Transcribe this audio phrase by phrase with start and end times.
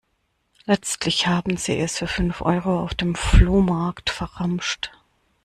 [0.65, 4.89] Letztlich haben sie es für fünf Euro auf dem Flohmarkt verramscht.